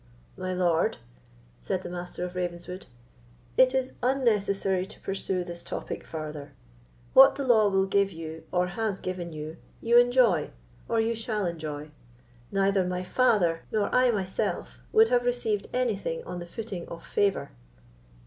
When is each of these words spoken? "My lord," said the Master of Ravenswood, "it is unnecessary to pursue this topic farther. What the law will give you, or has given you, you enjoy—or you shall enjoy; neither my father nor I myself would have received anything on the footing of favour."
"My 0.35 0.51
lord," 0.51 0.97
said 1.59 1.83
the 1.83 1.89
Master 1.91 2.25
of 2.25 2.33
Ravenswood, 2.33 2.87
"it 3.55 3.75
is 3.75 3.93
unnecessary 4.01 4.83
to 4.87 4.99
pursue 4.99 5.43
this 5.43 5.61
topic 5.61 6.03
farther. 6.07 6.53
What 7.13 7.35
the 7.35 7.43
law 7.43 7.67
will 7.69 7.85
give 7.85 8.11
you, 8.11 8.43
or 8.51 8.65
has 8.65 8.99
given 8.99 9.31
you, 9.31 9.57
you 9.79 9.99
enjoy—or 9.99 10.99
you 10.99 11.13
shall 11.13 11.45
enjoy; 11.45 11.91
neither 12.51 12.83
my 12.83 13.03
father 13.03 13.61
nor 13.71 13.93
I 13.93 14.09
myself 14.09 14.79
would 14.91 15.09
have 15.09 15.23
received 15.23 15.67
anything 15.71 16.23
on 16.23 16.39
the 16.39 16.47
footing 16.47 16.87
of 16.89 17.05
favour." 17.05 17.51